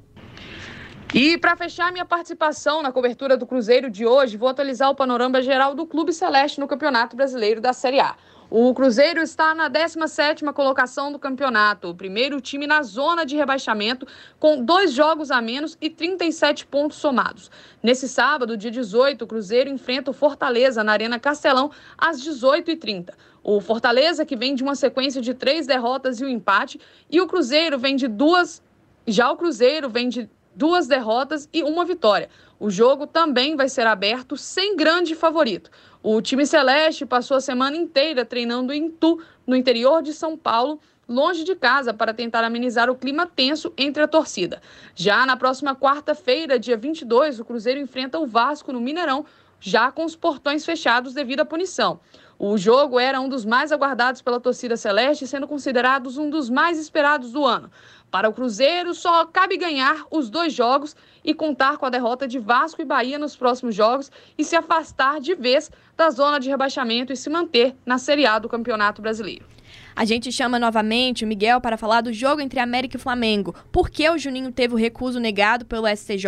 E 1.13 1.38
para 1.38 1.58
fechar 1.58 1.91
minha 1.91 2.06
participação 2.06 2.82
na 2.82 2.89
cobertura 2.89 3.36
do 3.36 3.46
Cruzeiro 3.46 3.89
de 3.89 4.06
hoje, 4.06 4.38
vou 4.38 4.48
atualizar 4.48 4.89
o 4.89 4.96
panorama 4.96 5.41
geral 5.41 5.75
do 5.75 5.86
Clube 5.86 6.13
Celeste 6.13 6.58
no 6.58 6.70
Campeonato 6.70 7.18
Brasileiro 7.18 7.60
da 7.60 7.74
Série 7.74 8.00
A. 8.00 8.15
O 8.50 8.74
Cruzeiro 8.74 9.22
está 9.22 9.53
na 9.53 9.70
17ª 9.70 10.53
colocação 10.53 11.12
do 11.12 11.20
campeonato, 11.20 11.89
o 11.89 11.96
primeiro 11.96 12.39
time 12.39 12.65
na 12.65 12.82
zona 12.82 13.25
de 13.25 13.36
rebaixamento, 13.36 14.08
com 14.39 14.63
dois 14.63 14.94
jogos 14.94 15.32
a 15.32 15.41
menos 15.41 15.77
e 15.82 15.89
37 15.89 16.65
pontos 16.65 16.98
somados. 16.98 17.51
Nesse 17.84 18.08
sábado, 18.08 18.56
dia 18.56 18.72
18, 18.72 19.24
o 19.24 19.27
Cruzeiro 19.27 19.70
enfrenta 19.70 20.12
o 20.12 20.13
Fortaleza 20.13 20.82
na 20.82 20.94
Arena 20.94 21.20
Castelão 21.20 21.72
às 21.98 22.22
18h30. 22.22 23.10
O 23.44 23.60
Fortaleza, 23.60 24.25
que 24.25 24.38
vem 24.38 24.56
de 24.56 24.63
uma 24.63 24.75
sequência 24.75 25.22
de 25.22 25.34
três 25.34 25.68
derrotas 25.68 26.22
e 26.22 26.25
um 26.25 26.30
empate, 26.30 26.80
e 27.10 27.20
o 27.20 27.27
Cruzeiro 27.27 27.77
vem 27.77 27.98
de 27.98 28.08
duas. 28.08 28.63
Já 29.06 29.30
o 29.30 29.36
Cruzeiro 29.36 29.89
vem 29.89 30.08
de 30.08 30.30
duas 30.55 30.88
derrotas 30.88 31.48
e 31.53 31.63
uma 31.63 31.86
vitória. 31.86 32.29
O 32.60 32.70
jogo 32.70 33.08
também 33.08 33.55
vai 33.55 33.67
ser 33.67 33.88
aberto 33.88 34.38
sem 34.38 34.75
grande 34.75 35.15
favorito. 35.15 35.72
O 36.03 36.22
time 36.22 36.46
celeste 36.46 37.05
passou 37.05 37.38
a 37.38 37.41
semana 37.41 37.77
inteira 37.77 38.25
treinando 38.25 38.74
em 38.74 38.89
Tu, 38.89 39.20
no 39.46 39.55
interior 39.55 40.01
de 40.01 40.13
São 40.13 40.38
Paulo, 40.38 40.79
longe 41.08 41.43
de 41.43 41.55
casa 41.55 41.93
para 41.93 42.13
tentar 42.13 42.43
amenizar 42.43 42.89
o 42.89 42.96
clima 42.96 43.25
tenso 43.27 43.74
entre 43.77 44.01
a 44.03 44.08
torcida. 44.08 44.62
Já 44.96 45.25
na 45.25 45.36
próxima 45.36 45.75
quarta-feira, 45.75 46.58
dia 46.58 46.77
22, 46.77 47.39
o 47.39 47.46
Cruzeiro 47.46 47.79
enfrenta 47.79 48.20
o 48.20 48.25
Vasco 48.25 48.72
no 48.72 48.79
Mineirão, 48.79 49.25
já 49.60 49.91
com 49.91 50.05
os 50.05 50.15
portões 50.15 50.65
fechados 50.65 51.13
devido 51.13 51.41
à 51.41 51.46
punição. 51.46 52.00
O 52.43 52.58
jogo 52.58 53.00
era 53.00 53.22
um 53.22 53.29
dos 53.29 53.46
mais 53.46 53.72
aguardados 53.72 54.24
pela 54.24 54.39
torcida 54.39 54.75
celeste, 54.75 55.27
sendo 55.27 55.48
considerado 55.48 56.10
um 56.20 56.27
dos 56.27 56.50
mais 56.50 56.79
esperados 56.79 57.31
do 57.31 57.46
ano. 57.46 57.70
Para 58.12 58.27
o 58.27 58.34
Cruzeiro, 58.34 58.94
só 58.94 59.25
cabe 59.25 59.56
ganhar 59.56 60.06
os 60.12 60.30
dois 60.30 60.53
jogos 60.53 60.98
e 61.24 61.34
contar 61.34 61.77
com 61.77 61.86
a 61.86 61.89
derrota 61.89 62.27
de 62.27 62.39
Vasco 62.39 62.82
e 62.82 62.86
Bahia 62.86 63.18
nos 63.18 63.38
próximos 63.38 63.74
jogos 63.74 64.12
e 64.38 64.44
se 64.44 64.53
afastar 64.53 65.22
de 65.22 65.34
vez 65.34 65.72
da 65.96 66.10
zona 66.10 66.38
de 66.38 66.50
rebaixamento 66.50 67.13
e 67.13 67.15
se 67.15 67.30
manter 67.30 67.74
na 67.86 67.98
Série 67.98 68.25
A 68.25 68.38
do 68.38 68.50
Campeonato 68.50 69.01
Brasileiro. 69.01 69.46
A 69.96 70.03
gente 70.03 70.30
chama 70.30 70.60
novamente 70.60 71.24
o 71.24 71.27
Miguel 71.27 71.62
para 71.62 71.77
falar 71.77 72.01
do 72.01 72.12
jogo 72.12 72.41
entre 72.41 72.60
América 72.60 72.98
e 72.98 73.00
Flamengo. 73.00 73.56
Por 73.72 73.89
que 73.89 74.10
o 74.10 74.18
Juninho 74.18 74.51
teve 74.51 74.74
o 74.74 74.77
recuso 74.77 75.20
negado 75.20 75.65
pelo 75.65 75.88
STJ, 75.88 76.25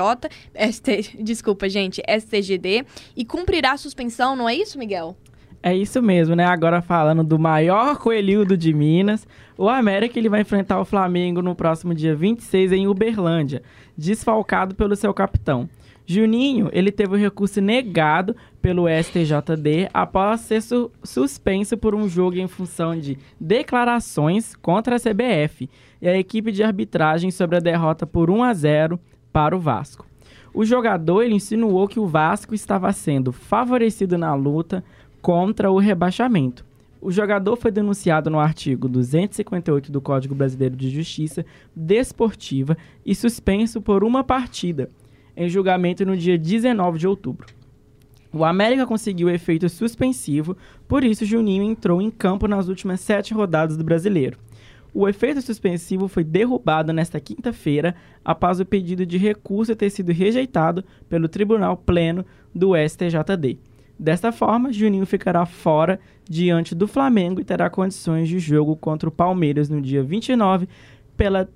ST, 0.71 1.17
desculpa, 1.21 1.67
gente, 1.67 2.01
STGD, 2.07 2.85
e 3.15 3.25
cumprirá 3.25 3.73
a 3.73 3.77
suspensão, 3.77 4.37
não 4.37 4.47
é 4.47 4.55
isso, 4.55 4.79
Miguel? 4.79 5.17
É 5.65 5.73
isso 5.73 6.01
mesmo, 6.01 6.35
né? 6.35 6.43
Agora 6.43 6.81
falando 6.81 7.23
do 7.23 7.39
maior 7.39 7.97
coelhudo 7.97 8.57
de 8.57 8.73
Minas, 8.73 9.25
o 9.57 9.69
América 9.69 10.19
ele 10.19 10.27
vai 10.27 10.41
enfrentar 10.41 10.77
o 10.77 10.83
Flamengo 10.83 11.41
no 11.41 11.55
próximo 11.55 11.95
dia 11.95 12.13
26 12.13 12.73
em 12.73 12.85
Uberlândia, 12.85 13.63
desfalcado 13.97 14.75
pelo 14.75 14.93
seu 14.93 15.13
capitão. 15.13 15.69
Juninho, 16.05 16.69
ele 16.73 16.91
teve 16.91 17.15
o 17.15 17.17
recurso 17.17 17.61
negado 17.61 18.35
pelo 18.61 18.87
STJD 18.89 19.89
após 19.93 20.41
ser 20.41 20.61
su 20.61 20.91
suspenso 21.01 21.77
por 21.77 21.95
um 21.95 22.09
jogo 22.09 22.35
em 22.35 22.47
função 22.49 22.99
de 22.99 23.17
declarações 23.39 24.57
contra 24.57 24.97
a 24.97 24.99
CBF 24.99 25.69
e 26.01 26.09
a 26.09 26.17
equipe 26.17 26.51
de 26.51 26.61
arbitragem 26.61 27.31
sobre 27.31 27.55
a 27.55 27.61
derrota 27.61 28.05
por 28.05 28.29
1 28.29 28.43
a 28.43 28.53
0 28.53 28.99
para 29.31 29.55
o 29.55 29.61
Vasco. 29.61 30.05
O 30.53 30.63
jogador 30.65 31.23
ele 31.23 31.33
insinuou 31.33 31.87
que 31.87 31.99
o 31.99 32.05
Vasco 32.05 32.53
estava 32.53 32.91
sendo 32.91 33.31
favorecido 33.31 34.17
na 34.17 34.35
luta 34.35 34.83
contra 35.23 35.71
o 35.71 35.79
rebaixamento. 35.79 36.65
O 37.01 37.09
jogador 37.09 37.55
foi 37.55 37.71
denunciado 37.71 38.29
no 38.29 38.39
artigo 38.39 38.89
258 38.89 39.89
do 39.89 40.01
Código 40.01 40.35
Brasileiro 40.35 40.75
de 40.75 40.89
Justiça 40.89 41.45
Desportiva 41.73 42.77
e 43.05 43.15
suspenso 43.15 43.81
por 43.81 44.03
uma 44.03 44.21
partida, 44.21 44.89
em 45.35 45.47
julgamento 45.47 46.05
no 46.05 46.17
dia 46.17 46.37
19 46.37 46.99
de 46.99 47.07
outubro. 47.07 47.47
O 48.33 48.43
América 48.43 48.85
conseguiu 48.85 49.29
efeito 49.29 49.69
suspensivo, 49.69 50.57
por 50.89 51.05
isso 51.05 51.25
Juninho 51.25 51.63
entrou 51.63 52.01
em 52.01 52.11
campo 52.11 52.45
nas 52.45 52.67
últimas 52.67 52.99
sete 52.99 53.33
rodadas 53.33 53.77
do 53.77 53.83
Brasileiro. 53.83 54.37
O 54.93 55.07
efeito 55.07 55.41
suspensivo 55.41 56.09
foi 56.09 56.25
derrubado 56.25 56.91
nesta 56.91 57.19
quinta-feira, 57.21 57.95
após 58.25 58.59
o 58.59 58.65
pedido 58.65 59.05
de 59.05 59.17
recurso 59.17 59.73
ter 59.73 59.89
sido 59.89 60.11
rejeitado 60.11 60.83
pelo 61.07 61.29
Tribunal 61.29 61.77
Pleno 61.77 62.25
do 62.53 62.73
STJD. 62.75 63.57
Desta 64.03 64.33
forma, 64.33 64.73
Juninho 64.73 65.05
ficará 65.05 65.45
fora 65.45 65.97
diante 66.29 66.75
do 66.75 66.89
Flamengo 66.89 67.39
e 67.39 67.45
terá 67.45 67.69
condições 67.69 68.27
de 68.27 68.37
jogo 68.37 68.75
contra 68.75 69.07
o 69.07 69.11
Palmeiras 69.11 69.69
no 69.69 69.81
dia 69.81 70.03
29 70.03 70.67
pela 71.15 71.47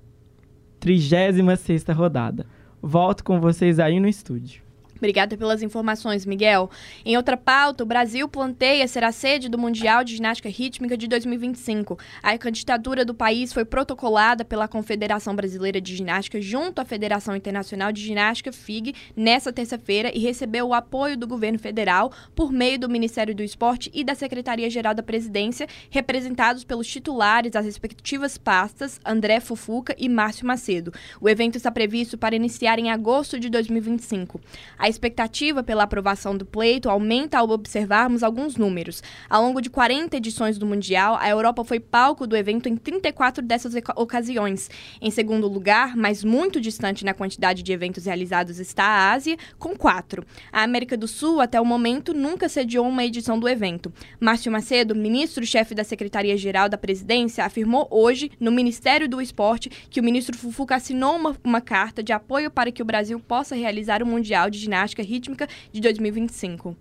36ª 0.80 1.94
rodada. 1.94 2.46
Volto 2.82 3.22
com 3.22 3.42
vocês 3.42 3.82
aí 3.82 4.00
no 4.00 4.08
estúdio. 4.08 4.62
Obrigada 4.98 5.38
pelas 5.38 5.62
informações, 5.62 6.26
Miguel. 6.26 6.70
Em 7.06 7.16
outra 7.16 7.38
pauta, 7.38 7.84
o 7.84 7.88
Brasil 7.88 8.28
planteia 8.28 8.88
ser 8.88 9.04
a 9.04 9.12
sede 9.12 9.50
do 9.50 9.58
Mundial 9.58 10.04
de 10.04 10.16
Ginástica 10.16 10.50
Rítmica 10.50 10.98
de 10.98 11.08
2025. 11.08 11.98
A 12.22 12.38
candidatura 12.38 13.06
do 13.06 13.14
país 13.14 13.54
foi 13.54 13.64
protocolada 13.64 14.44
pela 14.44 14.68
Confederação 14.68 15.36
Brasileira 15.36 15.80
de 15.80 15.96
Ginástica 15.96 16.42
junto 16.42 16.80
à 16.82 16.86
Federação 16.86 17.36
Internacional 17.36 17.92
de 17.92 18.02
Ginástica, 18.02 18.52
FIG, 18.52 18.94
nesta 19.16 19.54
terça-feira 19.54 20.12
e 20.14 20.20
recebeu 20.20 20.68
o 20.68 20.74
apoio 20.74 21.18
do 21.18 21.28
governo 21.28 21.60
federal 21.60 22.12
por 22.36 22.52
meio 22.52 22.80
do 22.80 22.90
Ministério 22.90 23.36
do 23.36 23.44
Esporte 23.44 23.92
e 23.94 24.04
da 24.04 24.16
Secretaria-Geral 24.16 24.94
da 24.94 25.04
Presidência, 25.04 25.68
representados 25.90 26.64
pelos 26.64 26.88
titulares 26.88 27.52
das 27.52 27.66
respectivas 27.66 28.38
pastas, 28.38 29.00
André 29.06 29.40
Fufuca 29.40 29.96
e 29.98 30.10
Márcio 30.10 30.46
Macedo. 30.46 30.94
O 31.22 31.30
evento 31.30 31.56
está 31.56 31.72
previsto 31.72 32.18
para 32.18 32.36
iniciar 32.36 32.80
em 32.80 32.90
agosto 32.90 33.40
de 33.40 33.50
2025. 33.50 34.40
A 34.78 34.87
a 34.88 34.90
expectativa 34.90 35.62
pela 35.62 35.84
aprovação 35.84 36.38
do 36.38 36.46
pleito 36.46 36.90
aumenta 36.90 37.38
ao 37.38 37.50
observarmos 37.50 38.24
alguns 38.24 38.56
números. 38.56 39.04
Ao 39.30 39.44
longo 39.44 39.60
de 39.60 39.70
40 39.70 40.16
edições 40.16 40.58
do 40.58 40.66
Mundial, 40.66 41.18
a 41.20 41.28
Europa 41.28 41.66
foi 41.66 41.78
palco 41.78 42.26
do 42.26 42.38
evento 42.38 42.70
em 42.70 42.78
34 42.78 43.44
dessas 43.44 43.74
ocasiões. 43.98 44.70
Em 45.02 45.12
segundo 45.12 45.46
lugar, 45.46 45.98
mas 45.98 46.24
muito 46.24 46.62
distante 46.62 47.04
na 47.04 47.14
quantidade 47.14 47.64
de 47.64 47.74
eventos 47.74 48.06
realizados, 48.06 48.60
está 48.60 48.86
a 48.86 49.12
Ásia, 49.12 49.36
com 49.60 49.76
quatro. 49.76 50.26
A 50.54 50.64
América 50.64 50.96
do 50.96 51.06
Sul, 51.06 51.42
até 51.42 51.60
o 51.60 51.66
momento, 51.66 52.14
nunca 52.14 52.48
sediou 52.48 52.88
uma 52.88 53.04
edição 53.04 53.38
do 53.38 53.50
evento. 53.50 53.92
Márcio 54.22 54.50
Macedo, 54.50 54.96
ministro-chefe 54.96 55.76
da 55.76 55.84
Secretaria-Geral 55.84 56.70
da 56.70 56.78
Presidência, 56.78 57.44
afirmou 57.44 57.90
hoje, 57.92 58.32
no 58.40 58.54
Ministério 58.54 59.10
do 59.10 59.20
Esporte, 59.20 59.70
que 59.90 60.00
o 60.00 60.04
ministro 60.04 60.38
Fufuca 60.38 60.76
assinou 60.76 61.18
uma, 61.18 61.36
uma 61.44 61.60
carta 61.60 62.02
de 62.02 62.14
apoio 62.14 62.50
para 62.50 62.72
que 62.72 62.82
o 62.82 62.86
Brasil 62.86 63.20
possa 63.20 63.54
realizar 63.54 64.02
o 64.02 64.06
Mundial 64.06 64.50
de 64.50 64.58
Ginástica 64.58 64.77
ginástica 64.78 65.02
rítmica 65.02 65.48
de 65.72 65.82
2025. 65.82 66.76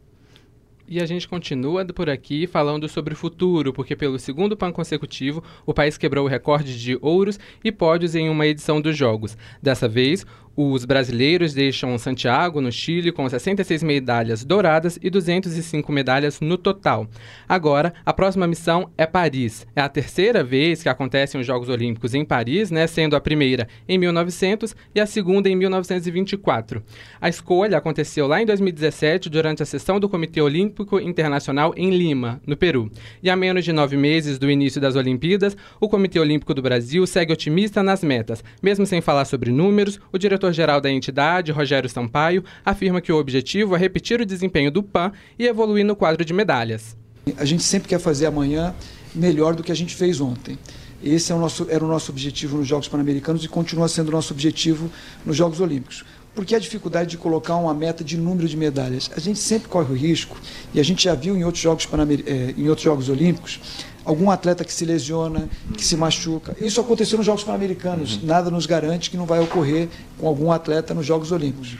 E 0.88 1.00
a 1.00 1.06
gente 1.06 1.26
continua 1.26 1.84
por 1.86 2.08
aqui 2.08 2.46
falando 2.46 2.88
sobre 2.88 3.12
o 3.12 3.16
futuro, 3.16 3.72
porque 3.72 3.96
pelo 3.96 4.20
segundo 4.20 4.56
PAN 4.56 4.70
consecutivo, 4.70 5.42
o 5.64 5.74
país 5.74 5.98
quebrou 5.98 6.26
o 6.26 6.28
recorde 6.28 6.78
de 6.78 6.96
ouros 7.02 7.40
e 7.64 7.72
pódios 7.72 8.14
em 8.14 8.28
uma 8.28 8.46
edição 8.46 8.80
dos 8.80 8.96
Jogos. 8.96 9.36
Dessa 9.60 9.88
vez, 9.88 10.24
os 10.56 10.86
brasileiros 10.86 11.52
deixam 11.52 11.98
Santiago, 11.98 12.62
no 12.62 12.72
Chile, 12.72 13.12
com 13.12 13.28
66 13.28 13.82
medalhas 13.82 14.42
douradas 14.42 14.98
e 15.02 15.10
205 15.10 15.92
medalhas 15.92 16.40
no 16.40 16.56
total. 16.56 17.06
Agora, 17.46 17.92
a 18.04 18.12
próxima 18.12 18.46
missão 18.46 18.90
é 18.96 19.04
Paris. 19.04 19.66
É 19.76 19.82
a 19.82 19.88
terceira 19.88 20.42
vez 20.42 20.82
que 20.82 20.88
acontecem 20.88 21.38
os 21.38 21.46
Jogos 21.46 21.68
Olímpicos 21.68 22.14
em 22.14 22.24
Paris, 22.24 22.70
né, 22.70 22.86
sendo 22.86 23.14
a 23.14 23.20
primeira 23.20 23.68
em 23.86 23.98
1900 23.98 24.74
e 24.94 25.00
a 25.00 25.06
segunda 25.06 25.48
em 25.48 25.56
1924. 25.56 26.82
A 27.20 27.28
escolha 27.28 27.76
aconteceu 27.76 28.26
lá 28.26 28.40
em 28.40 28.46
2017, 28.46 29.28
durante 29.28 29.62
a 29.62 29.66
sessão 29.66 30.00
do 30.00 30.08
Comitê 30.08 30.40
Olímpico 30.40 30.98
Internacional 30.98 31.74
em 31.76 31.90
Lima, 31.90 32.40
no 32.46 32.56
Peru. 32.56 32.90
E 33.22 33.28
a 33.28 33.36
menos 33.36 33.64
de 33.64 33.72
nove 33.72 33.96
meses 33.96 34.38
do 34.38 34.50
início 34.50 34.80
das 34.80 34.96
Olimpíadas, 34.96 35.56
o 35.78 35.88
Comitê 35.88 36.18
Olímpico 36.18 36.54
do 36.54 36.62
Brasil 36.62 37.06
segue 37.06 37.32
otimista 37.32 37.82
nas 37.82 38.02
metas. 38.02 38.42
Mesmo 38.62 38.86
sem 38.86 39.00
falar 39.00 39.26
sobre 39.26 39.50
números, 39.50 40.00
o 40.10 40.18
diretor 40.18 40.45
diretor-geral 40.46 40.80
da 40.80 40.90
entidade, 40.90 41.52
Rogério 41.52 41.88
Sampaio, 41.88 42.44
afirma 42.64 43.00
que 43.00 43.12
o 43.12 43.18
objetivo 43.18 43.74
é 43.74 43.78
repetir 43.78 44.20
o 44.20 44.26
desempenho 44.26 44.70
do 44.70 44.82
PAN 44.82 45.12
e 45.38 45.46
evoluir 45.46 45.84
no 45.84 45.96
quadro 45.96 46.24
de 46.24 46.32
medalhas. 46.32 46.96
A 47.36 47.44
gente 47.44 47.62
sempre 47.62 47.88
quer 47.88 47.98
fazer 47.98 48.26
amanhã 48.26 48.74
melhor 49.14 49.54
do 49.54 49.62
que 49.62 49.72
a 49.72 49.74
gente 49.74 49.94
fez 49.94 50.20
ontem. 50.20 50.58
Esse 51.02 51.32
é 51.32 51.34
o 51.34 51.38
nosso, 51.38 51.66
era 51.68 51.84
o 51.84 51.88
nosso 51.88 52.10
objetivo 52.10 52.56
nos 52.56 52.66
Jogos 52.66 52.88
Pan-Americanos 52.88 53.44
e 53.44 53.48
continua 53.48 53.88
sendo 53.88 54.08
o 54.08 54.12
nosso 54.12 54.32
objetivo 54.32 54.90
nos 55.24 55.36
Jogos 55.36 55.60
Olímpicos. 55.60 56.04
Porque 56.34 56.54
a 56.54 56.58
dificuldade 56.58 57.10
de 57.10 57.16
colocar 57.16 57.56
uma 57.56 57.72
meta 57.72 58.04
de 58.04 58.16
número 58.16 58.46
de 58.46 58.56
medalhas. 58.56 59.10
A 59.16 59.20
gente 59.20 59.38
sempre 59.38 59.68
corre 59.68 59.92
o 59.92 59.96
risco, 59.96 60.36
e 60.74 60.80
a 60.80 60.82
gente 60.82 61.04
já 61.04 61.14
viu 61.14 61.36
em 61.36 61.44
outros 61.44 61.62
Jogos, 61.62 61.88
eh, 62.26 62.54
em 62.56 62.68
outros 62.68 62.84
jogos 62.84 63.08
Olímpicos, 63.08 63.58
algum 64.06 64.30
atleta 64.30 64.64
que 64.64 64.72
se 64.72 64.84
lesiona, 64.84 65.50
que 65.76 65.84
se 65.84 65.96
machuca. 65.96 66.56
Isso 66.60 66.80
aconteceu 66.80 67.18
nos 67.18 67.26
Jogos 67.26 67.42
Pan-Americanos. 67.42 68.16
Uhum. 68.16 68.26
Nada 68.26 68.50
nos 68.50 68.64
garante 68.64 69.10
que 69.10 69.16
não 69.16 69.26
vai 69.26 69.40
ocorrer 69.40 69.88
com 70.16 70.28
algum 70.28 70.52
atleta 70.52 70.94
nos 70.94 71.04
Jogos 71.04 71.32
Olímpicos. 71.32 71.76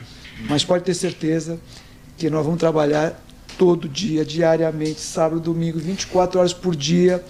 Mas 0.49 0.63
pode 0.63 0.83
ter 0.83 0.93
certeza 0.93 1.57
que 2.17 2.29
nós 2.29 2.43
vamos 2.43 2.59
trabalhar 2.59 3.23
todo 3.57 3.87
dia, 3.87 4.25
diariamente, 4.25 4.99
sábado, 4.99 5.39
domingo, 5.39 5.79
24 5.79 6.39
horas 6.39 6.53
por 6.53 6.75
dia, 6.75 7.23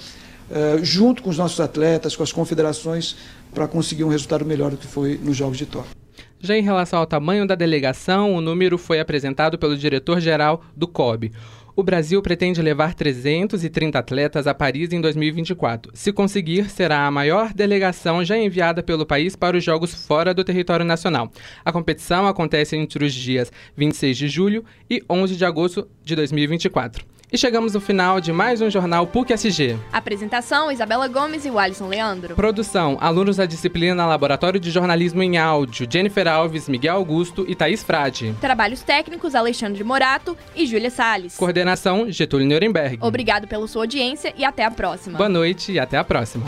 uh, 0.49 0.83
junto 0.83 1.21
com 1.21 1.29
os 1.29 1.37
nossos 1.37 1.59
atletas, 1.59 2.15
com 2.15 2.23
as 2.23 2.31
confederações, 2.31 3.15
para 3.53 3.67
conseguir 3.67 4.03
um 4.03 4.09
resultado 4.09 4.43
melhor 4.43 4.71
do 4.71 4.77
que 4.77 4.87
foi 4.87 5.19
nos 5.23 5.37
Jogos 5.37 5.57
de 5.57 5.67
Tóquio. 5.67 5.91
Já 6.39 6.57
em 6.57 6.61
relação 6.61 6.99
ao 6.99 7.05
tamanho 7.05 7.47
da 7.47 7.55
delegação, 7.55 8.33
o 8.33 8.41
número 8.41 8.77
foi 8.77 8.99
apresentado 8.99 9.57
pelo 9.57 9.77
diretor-geral 9.77 10.63
do 10.75 10.87
COB 10.87 11.31
o 11.77 11.84
Brasil 11.84 12.19
pretende 12.24 12.60
levar 12.60 12.96
330 12.96 14.00
atletas 14.00 14.48
a 14.48 14.53
Paris 14.55 14.91
em 14.91 15.00
2024. 15.00 15.91
Se 15.93 16.12
conseguir, 16.12 16.72
será 16.72 17.05
a 17.05 17.12
maior 17.12 17.53
delegação 17.53 18.25
já 18.25 18.36
enviada 18.36 18.81
pelo 18.81 19.05
país 19.05 19.36
para 19.36 19.55
os 19.55 19.63
Jogos 19.63 19.93
fora 19.93 20.34
do 20.34 20.43
território 20.43 20.84
nacional. 20.84 21.31
A 21.63 21.72
competição 21.72 22.25
acontece 22.25 22.75
entre 22.75 23.05
os 23.05 23.13
dias 23.13 23.51
26 23.75 24.17
de 24.17 24.27
julho 24.27 24.65
e 24.89 25.03
11 25.07 25.36
de 25.36 25.46
agosto 25.46 25.88
de 26.03 26.15
2024. 26.15 27.05
E 27.29 27.38
chegamos 27.38 27.74
no 27.74 27.81
final 27.81 28.22
de 28.22 28.31
mais 28.31 28.62
um 28.62 28.69
Jornal 28.69 29.05
PUC-SG. 29.05 29.77
Apresentação, 29.91 30.72
Isabela 30.72 31.10
Gomes 31.10 31.43
e 31.46 31.51
Walisson 31.51 31.89
Leandro. 31.89 32.36
Produção, 32.36 32.98
alunos 33.01 33.36
da 33.36 33.46
disciplina 33.46 34.05
Laboratório 34.05 34.57
de 34.57 34.72
Jornalismo 34.72 35.22
em 35.22 35.38
Áudio, 35.38 35.86
Jennifer 35.91 36.25
Alves, 36.25 36.69
Miguel 36.69 36.96
Augusto 36.96 37.43
e 37.46 37.53
Thaís 37.53 37.84
Frade. 37.84 38.34
Trabalhos 38.39 38.81
técnicos, 38.81 39.36
Alexandre 39.36 39.84
Morato 39.84 40.38
e 40.55 40.65
Júlia 40.65 40.89
Salles. 40.89 41.36
Coordenação, 41.36 42.10
Getúlio 42.10 42.48
Nuremberg. 42.48 42.98
Obrigado 43.01 43.46
pela 43.46 43.67
sua 43.67 43.81
audiência 43.81 44.34
e 44.38 44.46
até 44.46 44.63
a 44.63 44.72
próxima. 44.72 45.17
Boa 45.17 45.29
noite 45.29 45.74
e 45.74 45.79
até 45.79 45.98
a 45.98 46.05
próxima. 46.05 46.46